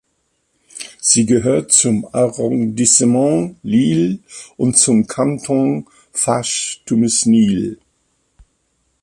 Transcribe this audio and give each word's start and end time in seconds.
Sie 0.99 1.27
gehört 1.27 1.71
zum 1.71 2.07
Arrondissement 2.11 3.55
Lille 3.61 4.17
und 4.57 4.75
zum 4.75 5.05
Kanton 5.05 5.85
Faches-Thumesnil. 6.11 7.77